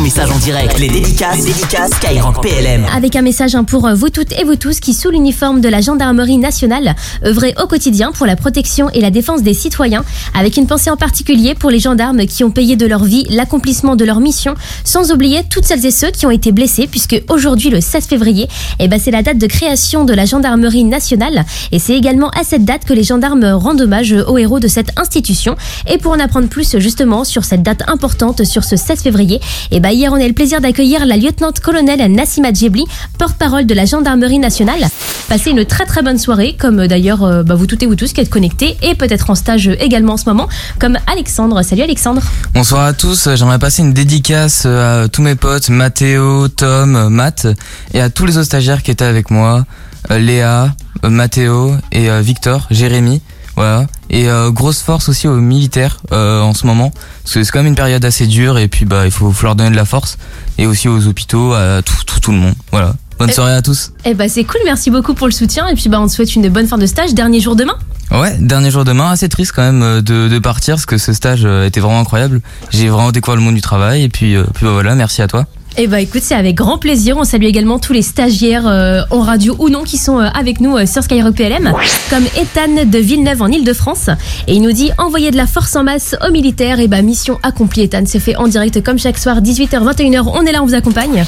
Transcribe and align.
message 0.00 0.30
en 0.30 0.38
direct. 0.38 0.78
Les 0.78 0.88
dédicaces, 0.88 1.44
les 1.44 2.40
PLM. 2.42 2.86
Avec 2.94 3.16
un 3.16 3.22
message 3.22 3.54
hein, 3.54 3.64
pour 3.64 3.86
euh, 3.86 3.94
vous 3.94 4.08
toutes 4.08 4.32
et 4.32 4.44
vous 4.44 4.56
tous 4.56 4.80
qui, 4.80 4.94
sous 4.94 5.10
l'uniforme 5.10 5.60
de 5.60 5.68
la 5.68 5.82
gendarmerie 5.82 6.38
nationale, 6.38 6.94
œuvrez 7.24 7.54
au 7.62 7.66
quotidien 7.66 8.10
pour 8.12 8.24
la 8.24 8.34
protection 8.34 8.88
et 8.90 9.00
la 9.00 9.10
défense 9.10 9.42
des 9.42 9.52
citoyens, 9.52 10.02
avec 10.34 10.56
une 10.56 10.66
pensée 10.66 10.90
en 10.90 10.96
particulier 10.96 11.54
pour 11.54 11.70
les 11.70 11.80
gendarmes 11.80 12.24
qui 12.26 12.44
ont 12.44 12.50
payé 12.50 12.76
de 12.76 12.86
leur 12.86 13.04
vie 13.04 13.26
l'accomplissement 13.28 13.94
de 13.94 14.04
leur 14.04 14.20
mission, 14.20 14.54
sans 14.84 15.12
oublier 15.12 15.42
toutes 15.50 15.66
celles 15.66 15.84
et 15.84 15.90
ceux 15.90 16.10
qui 16.10 16.24
ont 16.24 16.30
été 16.30 16.50
blessés, 16.50 16.86
puisque 16.86 17.22
aujourd'hui, 17.28 17.68
le 17.68 17.80
16 17.80 18.06
février, 18.06 18.48
eh 18.78 18.88
ben, 18.88 18.98
c'est 18.98 19.10
la 19.10 19.22
date 19.22 19.38
de 19.38 19.46
création 19.46 20.04
de 20.04 20.14
la 20.14 20.24
gendarmerie 20.24 20.84
nationale, 20.84 21.44
et 21.72 21.78
c'est 21.78 21.96
également 21.96 22.30
à 22.30 22.44
cette 22.44 22.64
date 22.64 22.84
que 22.86 22.94
les 22.94 23.04
gendarmes 23.04 23.44
rendent 23.44 23.82
hommage 23.82 24.12
aux 24.12 24.38
héros 24.38 24.60
de 24.60 24.68
cette 24.68 24.98
institution. 24.98 25.56
Et 25.92 25.98
pour 25.98 26.12
en 26.12 26.20
apprendre 26.20 26.48
plus 26.48 26.78
justement 26.78 27.24
sur 27.24 27.44
cette 27.44 27.62
date 27.62 27.82
importante, 27.86 28.44
sur 28.44 28.64
ce 28.64 28.76
16 28.76 29.00
février, 29.00 29.40
et 29.70 29.80
bah 29.90 29.94
hier 29.94 30.12
on 30.12 30.20
a 30.20 30.24
eu 30.24 30.28
le 30.28 30.34
plaisir 30.34 30.60
d'accueillir 30.60 31.04
la 31.04 31.16
lieutenant-colonel 31.16 32.12
Nassima 32.12 32.52
Djebli, 32.52 32.84
porte-parole 33.18 33.66
de 33.66 33.74
la 33.74 33.86
gendarmerie 33.86 34.38
nationale. 34.38 34.86
Passez 35.28 35.50
une 35.50 35.64
très 35.64 35.84
très 35.84 36.00
bonne 36.00 36.16
soirée, 36.16 36.56
comme 36.56 36.78
euh, 36.78 36.86
d'ailleurs 36.86 37.24
euh, 37.24 37.42
bah, 37.42 37.56
vous 37.56 37.66
toutes 37.66 37.82
et 37.82 37.86
vous 37.86 37.96
tous 37.96 38.12
qui 38.12 38.20
êtes 38.20 38.30
connectés 38.30 38.76
et 38.82 38.94
peut-être 38.94 39.30
en 39.30 39.34
stage 39.34 39.66
également 39.66 40.12
en 40.12 40.16
ce 40.16 40.26
moment, 40.26 40.48
comme 40.78 40.96
Alexandre. 41.10 41.64
Salut 41.64 41.82
Alexandre. 41.82 42.22
Bonsoir 42.54 42.84
à 42.86 42.92
tous, 42.92 43.30
j'aimerais 43.34 43.58
passer 43.58 43.82
une 43.82 43.92
dédicace 43.92 44.64
à 44.64 45.08
tous 45.08 45.22
mes 45.22 45.34
potes, 45.34 45.70
Mathéo, 45.70 46.46
Tom, 46.46 47.08
Matt, 47.08 47.48
et 47.92 48.00
à 48.00 48.10
tous 48.10 48.26
les 48.26 48.36
autres 48.36 48.46
stagiaires 48.46 48.84
qui 48.84 48.92
étaient 48.92 49.04
avec 49.04 49.32
moi, 49.32 49.64
euh, 50.12 50.20
Léa, 50.20 50.72
euh, 51.04 51.10
Mathéo 51.10 51.74
et 51.90 52.10
euh, 52.10 52.20
Victor, 52.20 52.68
Jérémy. 52.70 53.22
Voilà. 53.56 53.86
Et 54.12 54.28
euh, 54.28 54.50
grosse 54.50 54.80
force 54.82 55.08
aussi 55.08 55.28
aux 55.28 55.36
militaires 55.36 55.98
euh, 56.12 56.40
en 56.40 56.52
ce 56.52 56.66
moment, 56.66 56.90
parce 57.22 57.34
que 57.34 57.44
c'est 57.44 57.52
quand 57.52 57.60
même 57.60 57.68
une 57.68 57.74
période 57.76 58.04
assez 58.04 58.26
dure 58.26 58.58
et 58.58 58.66
puis 58.66 58.84
bah 58.84 59.04
il 59.04 59.12
faut, 59.12 59.30
faut 59.30 59.46
leur 59.46 59.54
donner 59.54 59.70
de 59.70 59.76
la 59.76 59.84
force 59.84 60.18
et 60.58 60.66
aussi 60.66 60.88
aux 60.88 61.06
hôpitaux, 61.06 61.52
à 61.54 61.80
tout, 61.82 61.94
tout, 62.06 62.18
tout 62.18 62.32
le 62.32 62.38
monde. 62.38 62.54
Voilà. 62.72 62.94
Bonne 63.20 63.30
Et- 63.30 63.32
soirée 63.32 63.52
à 63.52 63.62
tous. 63.62 63.92
Eh 64.04 64.14
bah 64.14 64.28
c'est 64.28 64.42
cool, 64.44 64.60
merci 64.64 64.90
beaucoup 64.90 65.14
pour 65.14 65.28
le 65.28 65.32
soutien 65.32 65.68
et 65.68 65.74
puis 65.74 65.88
bah 65.88 66.00
on 66.00 66.06
te 66.08 66.12
souhaite 66.12 66.34
une 66.34 66.48
bonne 66.48 66.66
fin 66.66 66.76
de 66.78 66.86
stage, 66.86 67.14
dernier 67.14 67.38
jour 67.40 67.54
demain. 67.54 67.76
Ouais, 68.10 68.36
dernier 68.40 68.72
jour 68.72 68.84
demain, 68.84 69.10
assez 69.12 69.28
triste 69.28 69.52
quand 69.54 69.62
même 69.62 69.82
euh, 69.82 70.00
de, 70.02 70.26
de 70.26 70.38
partir 70.40 70.74
parce 70.74 70.86
que 70.86 70.98
ce 70.98 71.12
stage 71.12 71.44
était 71.44 71.78
vraiment 71.80 72.00
incroyable. 72.00 72.40
J'ai 72.70 72.88
vraiment 72.88 73.12
découvert 73.12 73.36
le 73.36 73.42
monde 73.42 73.54
du 73.54 73.60
travail 73.60 74.02
et 74.02 74.08
puis, 74.08 74.34
puis 74.54 74.64
bah, 74.66 74.72
voilà, 74.72 74.96
merci 74.96 75.22
à 75.22 75.28
toi. 75.28 75.46
Eh 75.76 75.86
bah 75.86 76.00
écoute, 76.00 76.22
c'est 76.24 76.34
avec 76.34 76.56
grand 76.56 76.78
plaisir. 76.78 77.16
On 77.16 77.24
salue 77.24 77.44
également 77.44 77.78
tous 77.78 77.92
les 77.92 78.02
stagiaires 78.02 78.66
euh, 78.66 79.02
en 79.10 79.20
radio 79.20 79.54
ou 79.60 79.68
non 79.68 79.84
qui 79.84 79.98
sont 79.98 80.18
euh, 80.18 80.26
avec 80.34 80.60
nous 80.60 80.76
euh, 80.76 80.84
sur 80.84 81.04
Skyrock 81.04 81.36
PLM, 81.36 81.72
comme 82.10 82.24
Ethan 82.36 82.84
de 82.86 82.98
Villeneuve 82.98 83.40
en 83.40 83.46
Ile-de-France. 83.46 84.10
Et 84.48 84.54
il 84.54 84.62
nous 84.62 84.72
dit 84.72 84.90
envoyer 84.98 85.30
de 85.30 85.36
la 85.36 85.46
force 85.46 85.76
en 85.76 85.84
masse 85.84 86.16
aux 86.26 86.32
militaires. 86.32 86.80
Et 86.80 86.88
bah 86.88 87.02
mission 87.02 87.38
accomplie, 87.44 87.82
Ethan. 87.82 88.02
C'est 88.04 88.18
fait 88.18 88.34
en 88.34 88.48
direct 88.48 88.82
comme 88.82 88.98
chaque 88.98 89.16
soir, 89.16 89.40
18h, 89.40 89.94
21h. 89.94 90.28
On 90.34 90.44
est 90.44 90.52
là, 90.52 90.62
on 90.62 90.66
vous 90.66 90.74
accompagne. 90.74 91.24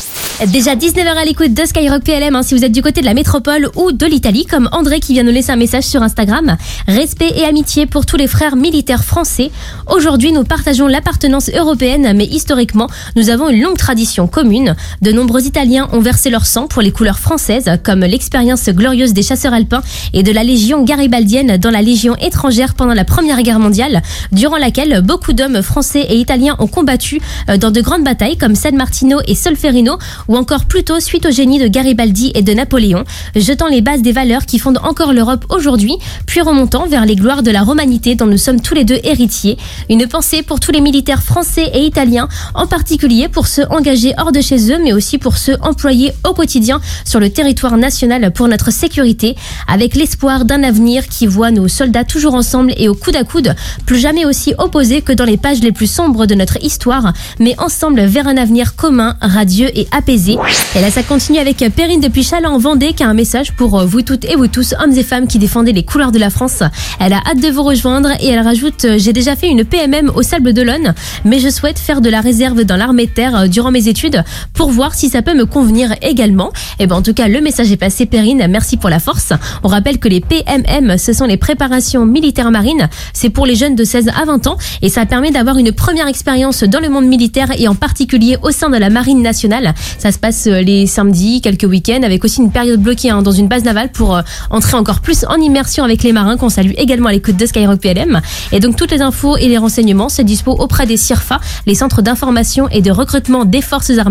Déjà 0.48 0.74
19h 0.74 1.16
à 1.16 1.24
l'écoute 1.24 1.54
de 1.54 1.64
Skyrock 1.64 2.02
PLM 2.02 2.34
hein, 2.34 2.42
si 2.42 2.56
vous 2.56 2.64
êtes 2.64 2.72
du 2.72 2.82
côté 2.82 3.00
de 3.00 3.06
la 3.06 3.14
métropole 3.14 3.68
ou 3.76 3.92
de 3.92 4.06
l'Italie, 4.06 4.44
comme 4.44 4.68
André 4.72 4.98
qui 4.98 5.12
vient 5.12 5.22
nous 5.22 5.30
laisser 5.30 5.52
un 5.52 5.56
message 5.56 5.84
sur 5.84 6.02
Instagram. 6.02 6.56
Respect 6.88 7.32
et 7.36 7.44
amitié 7.44 7.86
pour 7.86 8.06
tous 8.06 8.16
les 8.16 8.26
frères 8.26 8.56
militaires 8.56 9.04
français. 9.04 9.52
Aujourd'hui, 9.86 10.32
nous 10.32 10.42
partageons 10.42 10.88
l'appartenance 10.88 11.48
européenne, 11.50 12.12
mais 12.16 12.26
historiquement, 12.26 12.88
nous 13.14 13.30
avons 13.30 13.48
une 13.48 13.62
longue 13.62 13.78
tradition 13.78 14.26
commune. 14.33 14.75
De 15.02 15.12
nombreux 15.12 15.42
Italiens 15.42 15.88
ont 15.92 16.00
versé 16.00 16.30
leur 16.30 16.47
sang 16.47 16.66
pour 16.66 16.83
les 16.83 16.91
couleurs 16.91 17.20
françaises, 17.20 17.70
comme 17.84 18.00
l'expérience 18.00 18.69
glorieuse 18.69 19.12
des 19.12 19.22
chasseurs 19.22 19.52
alpins 19.55 19.83
et 20.12 20.25
de 20.25 20.33
la 20.33 20.42
Légion 20.42 20.83
garibaldienne 20.83 21.58
dans 21.58 21.70
la 21.70 21.83
Légion 21.83 22.16
étrangère 22.16 22.75
pendant 22.75 22.94
la 22.94 23.05
Première 23.05 23.42
Guerre 23.42 23.60
mondiale, 23.60 24.03
durant 24.33 24.56
laquelle 24.56 25.03
beaucoup 25.03 25.33
d'hommes 25.33 25.62
français 25.62 26.00
et 26.08 26.16
italiens 26.16 26.56
ont 26.58 26.66
combattu 26.66 27.20
euh, 27.48 27.56
dans 27.56 27.70
de 27.70 27.80
grandes 27.80 28.03
batailles 28.03 28.36
comme 28.36 28.55
San 28.56 28.75
Martino 28.75 29.19
et 29.27 29.34
Solferino, 29.34 29.98
ou 30.28 30.36
encore 30.36 30.64
plus 30.64 30.83
tôt 30.83 30.98
suite 30.98 31.27
au 31.27 31.30
génie 31.30 31.58
de 31.58 31.69
Garibaldi 31.69 32.33
et 32.34 32.42
de 32.42 32.55
Napoléon, 32.55 33.05
jetant 33.36 33.69
les 33.69 33.83
bases 33.83 34.03
des 34.03 34.12
valeurs 34.12 34.47
qui 34.47 34.58
fondent 34.58 34.80
encore 34.83 35.12
l'Europe 35.12 35.44
aujourd'hui, 35.50 35.94
puis 36.26 36.41
remontant 36.41 36.87
vers 36.87 37.04
les 37.04 37.16
gloires 37.16 37.43
de 37.43 37.50
la 37.50 37.62
romanité 37.62 38.14
dont 38.14 38.26
nous 38.26 38.38
sommes 38.38 38.60
tous 38.60 38.75
les 38.75 38.84
deux 38.84 38.99
héritiers. 39.04 39.59
Une 39.91 40.06
pensée 40.06 40.43
pour 40.43 40.59
tous 40.59 40.72
les 40.72 40.81
militaires 40.81 41.22
français 41.22 41.70
et 41.75 41.84
italiens, 41.84 42.28
en 42.54 42.66
particulier 42.66 43.28
pour 43.28 43.47
ceux 43.47 43.66
engagés 43.70 44.14
de 44.31 44.41
chez 44.41 44.71
eux, 44.71 44.78
mais 44.83 44.93
aussi 44.93 45.19
pour 45.19 45.37
ceux 45.37 45.56
employés 45.62 46.12
au 46.28 46.34
quotidien 46.34 46.81
sur 47.05 47.19
le 47.19 47.31
territoire 47.31 47.77
national 47.77 48.33
pour 48.33 48.47
notre 48.47 48.71
sécurité, 48.71 49.34
avec 49.66 49.97
l'espoir 49.97 50.44
d'un 50.44 50.62
avenir 50.62 51.09
qui 51.09 51.27
voit 51.27 51.50
nos 51.50 51.66
soldats 51.66 52.05
toujours 52.05 52.34
ensemble 52.34 52.72
et 52.77 52.88
au 52.88 52.94
coude 52.94 53.16
à 53.16 53.25
coude, 53.25 53.55
plus 53.87 53.99
jamais 53.99 54.25
aussi 54.25 54.55
opposés 54.59 55.03
que 55.03 55.12
dans 55.12 55.25
les 55.25 55.37
pages 55.37 55.61
les 55.61 55.72
plus 55.72 55.91
sombres 55.91 56.27
de 56.27 56.34
notre 56.34 56.62
histoire, 56.62 57.12
mais 57.41 57.55
ensemble 57.59 58.03
vers 58.03 58.28
un 58.28 58.37
avenir 58.37 58.77
commun, 58.77 59.16
radieux 59.21 59.71
et 59.77 59.88
apaisé. 59.91 60.37
Et 60.77 60.81
là, 60.81 60.91
ça 60.91 61.03
continue 61.03 61.38
avec 61.38 61.65
Perrine 61.75 62.00
depuis 62.00 62.22
en 62.44 62.59
Vendée 62.59 62.93
qui 62.93 63.03
a 63.03 63.09
un 63.09 63.15
message 63.15 63.53
pour 63.53 63.78
euh, 63.78 63.84
vous 63.84 64.03
toutes 64.03 64.25
et 64.25 64.37
vous 64.37 64.49
tous, 64.49 64.75
hommes 64.82 64.93
et 64.93 65.03
femmes 65.03 65.27
qui 65.27 65.38
défendez 65.38 65.72
les 65.72 65.84
couleurs 65.84 66.12
de 66.12 66.19
la 66.19 66.31
France. 66.31 66.62
Elle 66.99 67.12
a 67.12 67.21
hâte 67.27 67.41
de 67.41 67.49
vous 67.49 67.62
rejoindre 67.62 68.11
et 68.21 68.28
elle 68.28 68.41
rajoute 68.41 68.84
euh, 68.84 68.99
J'ai 68.99 69.12
déjà 69.12 69.37
fait 69.37 69.49
une 69.49 69.65
PMM 69.65 70.11
au 70.15 70.22
Sable 70.22 70.53
d'Olonne, 70.53 70.94
mais 71.25 71.38
je 71.38 71.49
souhaite 71.49 71.78
faire 71.78 72.00
de 72.00 72.11
la 72.11 72.21
réserve 72.21 72.65
dans 72.65 72.77
l'armée 72.77 73.06
de 73.06 73.12
terre 73.12 73.37
euh, 73.37 73.47
durant 73.47 73.71
mes 73.71 73.88
études 73.88 74.12
pour 74.55 74.71
voir 74.71 74.95
si 74.95 75.09
ça 75.09 75.23
peut 75.23 75.34
me 75.34 75.47
convenir 75.47 75.95
également. 76.03 76.53
Et 76.78 76.87
ben 76.87 76.97
en 76.97 77.03
tout 77.03 77.15
cas, 77.15 77.28
le 77.28 77.41
message 77.41 77.71
est 77.73 77.77
passé, 77.77 78.06
Perrine. 78.06 78.47
Merci 78.49 78.77
pour 78.77 78.91
la 78.91 78.99
force. 78.99 79.33
On 79.62 79.69
rappelle 79.69 79.99
que 79.99 80.09
les 80.09 80.21
PMM, 80.21 80.99
ce 80.99 81.12
sont 81.12 81.27
les 81.27 81.37
préparations 81.37 82.05
militaires 82.05 82.50
marines. 82.50 82.89
C'est 83.12 83.31
pour 83.31 83.47
les 83.47 83.55
jeunes 83.55 83.75
de 83.75 83.84
16 83.84 84.09
à 84.09 84.25
20 84.25 84.47
ans 84.47 84.56
et 84.83 84.89
ça 84.89 85.06
permet 85.06 85.31
d'avoir 85.31 85.59
une 85.59 85.73
première 85.73 86.09
expérience 86.09 86.62
dans 86.65 86.81
le 86.81 86.89
monde 86.89 87.06
militaire 87.06 87.49
et 87.59 87.69
en 87.69 87.75
particulier 87.75 88.37
au 88.43 88.50
sein 88.50 88.71
de 88.71 88.77
la 88.77 88.91
marine 88.91 89.23
nationale. 89.23 89.75
Ça 89.99 90.12
se 90.12 90.19
passe 90.19 90.47
euh, 90.47 90.61
les 90.61 90.87
samedis, 90.87 91.41
quelques 91.41 91.65
week-ends, 91.65 92.03
avec 92.03 92.25
aussi 92.25 92.41
une 92.41 92.50
période 92.50 92.81
bloquée 92.81 93.11
hein, 93.11 93.23
dans 93.23 93.33
une 93.33 93.49
base 93.49 93.65
navale 93.65 93.91
pour 93.91 94.17
euh, 94.17 94.23
entrer 94.50 94.77
encore 94.77 95.00
plus 95.00 95.25
en 95.29 95.37
immersion 95.37 95.84
avec 95.84 96.03
les 96.03 96.12
marins 96.12 96.37
qu'on 96.37 96.49
salue 96.49 96.73
également 96.77 97.09
à 97.09 97.12
l'écoute 97.12 97.37
de 97.37 97.47
Skyrock 97.47 97.81
PLM. 97.81 98.21
Et 98.53 98.61
donc 98.61 98.77
toutes 98.77 98.91
les 98.91 99.03
infos 99.03 99.37
et 99.37 99.49
les 99.49 99.59
renseignements 99.59 100.09
se 100.09 100.23
dispo 100.23 100.53
auprès 100.53 100.87
des 100.87 100.97
CIRFA, 100.97 101.41
les 101.67 101.75
centres 101.75 102.03
d'information 102.03 102.69
et 102.69 102.83
de 102.83 102.91
recrutement 102.91 103.44
des 103.44 103.62
forces 103.62 103.91
armées. 103.99 104.01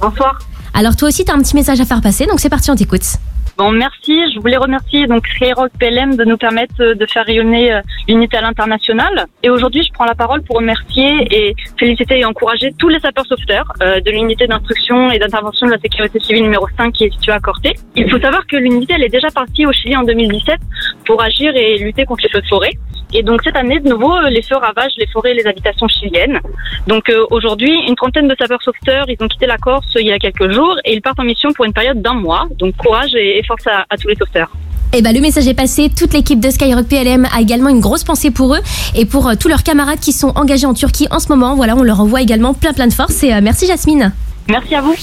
Bonsoir. 0.00 0.38
Alors 0.74 0.94
toi 0.94 1.08
aussi, 1.08 1.24
tu 1.24 1.30
as 1.30 1.34
un 1.34 1.38
petit 1.40 1.56
message 1.56 1.80
à 1.80 1.84
faire 1.84 2.00
passer, 2.00 2.26
donc 2.26 2.38
c'est 2.40 2.50
parti, 2.50 2.70
on 2.70 2.76
t'écoute. 2.76 3.18
Bon, 3.58 3.70
merci. 3.70 4.12
Je 4.34 4.38
voulais 4.38 4.58
remercier 4.58 5.06
donc 5.06 5.26
Skyrock 5.26 5.70
PLM 5.78 6.16
de 6.16 6.24
nous 6.24 6.36
permettre 6.36 6.74
euh, 6.80 6.94
de 6.94 7.06
faire 7.06 7.24
rayonner 7.24 7.72
euh, 7.72 7.80
l'unité 8.06 8.36
à 8.36 8.42
l'international. 8.42 9.26
Et 9.42 9.48
aujourd'hui, 9.48 9.82
je 9.82 9.90
prends 9.94 10.04
la 10.04 10.14
parole 10.14 10.42
pour 10.42 10.56
remercier 10.56 11.26
et 11.30 11.56
féliciter 11.78 12.18
et 12.18 12.26
encourager 12.26 12.74
tous 12.78 12.88
les 12.88 13.00
sapeurs-sauveteurs 13.00 13.72
euh, 13.80 14.00
de 14.00 14.10
l'unité 14.10 14.46
d'instruction 14.46 15.10
et 15.10 15.18
d'intervention 15.18 15.66
de 15.66 15.72
la 15.72 15.78
sécurité 15.78 16.20
civile 16.20 16.42
numéro 16.42 16.66
5 16.76 16.92
qui 16.92 17.04
est 17.04 17.10
située 17.10 17.32
à 17.32 17.40
Corté. 17.40 17.72
Il 17.94 18.10
faut 18.10 18.20
savoir 18.20 18.46
que 18.46 18.56
l'unité, 18.56 18.92
elle 18.94 19.04
est 19.04 19.08
déjà 19.08 19.28
partie 19.30 19.64
au 19.64 19.72
Chili 19.72 19.96
en 19.96 20.02
2017 20.02 20.60
pour 21.06 21.22
agir 21.22 21.54
et 21.56 21.78
lutter 21.78 22.04
contre 22.04 22.22
les 22.24 22.30
feux 22.30 22.40
de 22.40 22.46
forêt. 22.46 22.72
Et 23.14 23.22
donc 23.22 23.40
cette 23.44 23.56
année, 23.56 23.78
de 23.80 23.88
nouveau, 23.88 24.14
euh, 24.16 24.28
les 24.28 24.42
feux 24.42 24.56
ravagent 24.56 24.96
les 24.98 25.06
forêts 25.06 25.30
et 25.30 25.34
les 25.34 25.46
habitations 25.46 25.88
chiliennes. 25.88 26.40
Donc 26.86 27.08
euh, 27.08 27.24
aujourd'hui, 27.30 27.72
une 27.88 27.94
trentaine 27.94 28.28
de 28.28 28.36
sapeurs-sauveteurs, 28.38 29.06
ils 29.08 29.16
ont 29.20 29.28
quitté 29.28 29.46
la 29.46 29.58
Corse 29.58 29.86
il 29.94 30.06
y 30.06 30.12
a 30.12 30.18
quelques 30.18 30.50
jours 30.52 30.76
et 30.84 30.92
ils 30.92 31.02
partent 31.02 31.20
en 31.20 31.24
mission 31.24 31.50
pour 31.52 31.64
une 31.64 31.72
période 31.72 32.02
d'un 32.02 32.14
mois. 32.14 32.46
Donc 32.58 32.76
courage 32.76 33.14
et, 33.14 33.42
force 33.46 33.66
à, 33.66 33.86
à 33.88 33.96
tous 33.96 34.08
les 34.08 34.16
sauveteurs. 34.16 34.50
Et 34.92 35.02
bah 35.02 35.12
le 35.12 35.20
message 35.20 35.46
est 35.46 35.54
passé, 35.54 35.90
toute 35.90 36.14
l'équipe 36.14 36.40
de 36.40 36.48
Skyrock 36.48 36.86
PLM 36.86 37.26
a 37.34 37.40
également 37.40 37.68
une 37.68 37.80
grosse 37.80 38.04
pensée 38.04 38.30
pour 38.30 38.54
eux 38.54 38.60
et 38.94 39.04
pour 39.04 39.28
euh, 39.28 39.34
tous 39.38 39.48
leurs 39.48 39.62
camarades 39.62 40.00
qui 40.00 40.12
sont 40.12 40.32
engagés 40.36 40.66
en 40.66 40.74
Turquie 40.74 41.06
en 41.10 41.18
ce 41.18 41.28
moment. 41.28 41.54
Voilà, 41.54 41.76
on 41.76 41.82
leur 41.82 42.00
envoie 42.00 42.22
également 42.22 42.54
plein 42.54 42.72
plein 42.72 42.86
de 42.86 42.92
force 42.92 43.22
et 43.22 43.34
euh, 43.34 43.40
merci 43.42 43.66
Jasmine. 43.66 44.12
Merci 44.48 44.74
à 44.74 44.80
vous. 44.80 44.94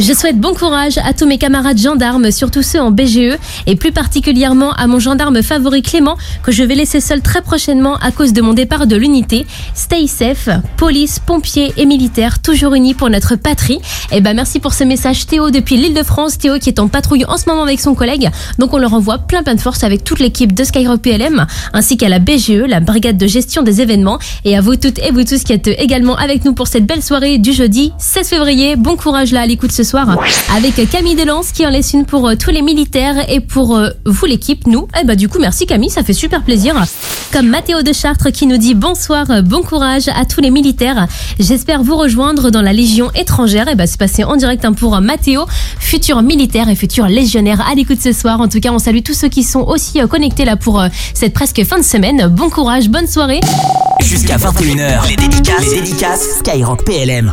Je 0.00 0.12
souhaite 0.12 0.40
bon 0.40 0.54
courage 0.54 0.98
à 0.98 1.12
tous 1.12 1.24
mes 1.24 1.38
camarades 1.38 1.78
gendarmes, 1.78 2.32
surtout 2.32 2.62
ceux 2.62 2.80
en 2.80 2.90
BGE, 2.90 3.38
et 3.68 3.76
plus 3.76 3.92
particulièrement 3.92 4.72
à 4.72 4.88
mon 4.88 4.98
gendarme 4.98 5.40
favori 5.40 5.82
Clément, 5.82 6.16
que 6.42 6.50
je 6.50 6.64
vais 6.64 6.74
laisser 6.74 7.00
seul 7.00 7.20
très 7.22 7.42
prochainement 7.42 7.94
à 7.98 8.10
cause 8.10 8.32
de 8.32 8.42
mon 8.42 8.54
départ 8.54 8.88
de 8.88 8.96
l'unité. 8.96 9.46
Stay 9.72 10.08
safe, 10.08 10.48
police, 10.78 11.20
pompiers 11.20 11.72
et 11.76 11.86
militaires, 11.86 12.42
toujours 12.42 12.74
unis 12.74 12.94
pour 12.94 13.08
notre 13.08 13.36
patrie. 13.36 13.78
Et 14.10 14.20
ben 14.20 14.34
merci 14.34 14.58
pour 14.58 14.74
ce 14.74 14.82
message 14.82 15.26
Théo 15.26 15.52
depuis 15.52 15.76
l'île 15.76 15.94
de 15.94 16.02
France, 16.02 16.38
Théo 16.38 16.58
qui 16.58 16.70
est 16.70 16.80
en 16.80 16.88
patrouille 16.88 17.24
en 17.26 17.36
ce 17.36 17.48
moment 17.48 17.62
avec 17.62 17.78
son 17.78 17.94
collègue. 17.94 18.30
Donc 18.58 18.74
on 18.74 18.78
leur 18.78 18.94
envoie 18.94 19.18
plein 19.18 19.44
plein 19.44 19.54
de 19.54 19.60
force 19.60 19.84
avec 19.84 20.02
toute 20.02 20.18
l'équipe 20.18 20.52
de 20.52 20.64
Skyrock 20.64 21.02
PLM, 21.02 21.46
ainsi 21.72 21.96
qu'à 21.96 22.08
la 22.08 22.18
BGE, 22.18 22.64
la 22.66 22.80
brigade 22.80 23.16
de 23.16 23.28
gestion 23.28 23.62
des 23.62 23.80
événements, 23.80 24.18
et 24.44 24.56
à 24.56 24.60
vous 24.60 24.74
toutes 24.74 24.98
et 24.98 25.12
vous 25.12 25.22
tous 25.22 25.44
qui 25.44 25.52
êtes 25.52 25.68
également 25.68 26.16
avec 26.16 26.44
nous 26.44 26.52
pour 26.52 26.66
cette 26.66 26.84
belle 26.84 27.02
soirée 27.02 27.38
du 27.38 27.52
jeudi 27.52 27.92
16 27.98 28.28
février. 28.28 28.74
Bon 28.74 28.96
courage 28.96 29.30
là 29.30 29.42
à 29.42 29.46
l'écoute 29.46 29.70
ce 29.70 29.83
soir 29.84 30.18
avec 30.54 30.88
Camille 30.90 31.14
Delance 31.14 31.52
qui 31.52 31.66
en 31.66 31.70
laisse 31.70 31.92
une 31.92 32.04
pour 32.04 32.28
euh, 32.28 32.34
tous 32.36 32.50
les 32.50 32.62
militaires 32.62 33.30
et 33.30 33.40
pour 33.40 33.76
euh, 33.76 33.90
vous 34.06 34.26
l'équipe, 34.26 34.66
nous. 34.66 34.88
Et 35.00 35.04
bah 35.04 35.14
du 35.14 35.28
coup 35.28 35.38
merci 35.38 35.66
Camille, 35.66 35.90
ça 35.90 36.02
fait 36.02 36.12
super 36.12 36.42
plaisir. 36.42 36.74
Comme 37.32 37.48
Mathéo 37.48 37.82
de 37.82 37.92
Chartres 37.92 38.30
qui 38.30 38.46
nous 38.46 38.56
dit 38.56 38.74
bonsoir, 38.74 39.30
euh, 39.30 39.42
bon 39.42 39.62
courage 39.62 40.08
à 40.08 40.24
tous 40.24 40.40
les 40.40 40.50
militaires. 40.50 41.06
J'espère 41.38 41.82
vous 41.82 41.96
rejoindre 41.96 42.50
dans 42.50 42.62
la 42.62 42.72
Légion 42.72 43.10
étrangère. 43.14 43.68
Et 43.68 43.74
bah 43.74 43.86
c'est 43.86 43.98
passé 43.98 44.24
en 44.24 44.36
direct 44.36 44.64
hein, 44.64 44.72
pour 44.72 45.00
Mathéo, 45.00 45.46
futur 45.78 46.22
militaire 46.22 46.68
et 46.68 46.74
futur 46.76 47.06
légionnaire 47.06 47.66
à 47.70 47.74
l'écoute 47.74 48.00
ce 48.02 48.12
soir. 48.12 48.40
En 48.40 48.48
tout 48.48 48.60
cas, 48.60 48.70
on 48.72 48.78
salue 48.78 49.02
tous 49.04 49.14
ceux 49.14 49.28
qui 49.28 49.42
sont 49.42 49.62
aussi 49.62 50.00
connectés 50.08 50.44
là 50.44 50.56
pour 50.56 50.82
cette 51.14 51.34
presque 51.34 51.64
fin 51.64 51.78
de 51.78 51.84
semaine. 51.84 52.28
Bon 52.28 52.50
courage, 52.50 52.88
bonne 52.88 53.06
soirée. 53.06 53.40
Jusqu'à 54.00 54.36
21h, 54.36 55.08
les 55.08 55.16
dédicaces, 55.16 55.70
les 55.70 55.80
dédicaces 55.80 56.38
Skyrock 56.38 56.84
PLM. 56.84 57.32